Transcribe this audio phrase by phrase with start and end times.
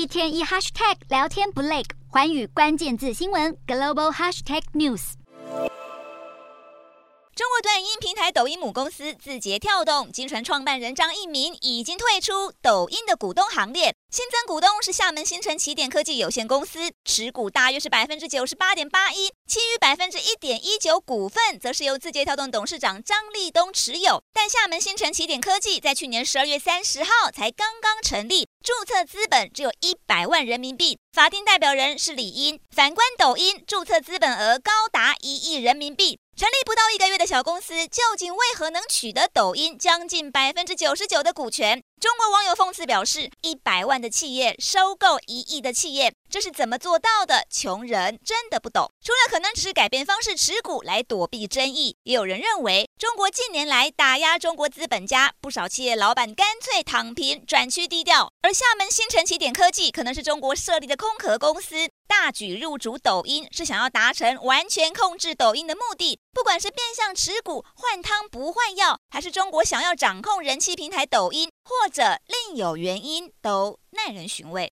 [0.00, 5.12] 一天一 hashtag 聊天不累，环宇关键字新闻 global hashtag news。
[7.34, 24.22] 中国短影音平台抖音母公司字节跳动，经传创办人张一鸣已经退出抖音的股东行列，新增股东是厦门新城起点科技有限公司，持股大约是百分之九十八点八一，其余百分之一点一九股份则是由字节跳动董事长张立东持有。
[24.32, 32.60] 但厦门新城起点科技在去年十二月三十号才刚刚成立，注册资本只有一百万人民币，法定代表人是李英。
[32.70, 36.20] 反观抖音，注册资本额高达一亿人民币。
[36.36, 41.82] 成立不到一个月的小公司，究竟为何能取得抖音将近百分之九十九的股权？
[42.00, 47.44] 中国网友讽刺表示：“一百万的企业收购一亿的企业，这是怎么做到的？
[47.50, 58.32] 穷人真的不懂。”除了可能只是改变方式持股来躲避争议，也有人认为中国近年来打压中国资本家，不少企业老板干脆躺平，转趋低调。
[58.40, 66.18] 而厦门新城起点科技可能是中国设立的空壳公司，大举入主抖音，是想要达成完全控制抖音的目的。
[66.32, 74.68] 不管是变相持股、换汤不换药，还是中国想要掌控人气平台抖音，或者另有原因，都耐人寻味。